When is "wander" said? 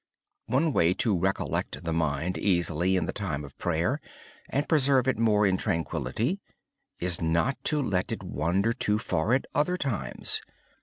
8.23-8.73